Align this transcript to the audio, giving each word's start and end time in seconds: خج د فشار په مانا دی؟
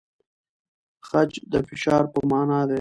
خج 1.07 1.31
د 1.51 1.53
فشار 1.67 2.03
په 2.13 2.19
مانا 2.29 2.59
دی؟ 2.67 2.69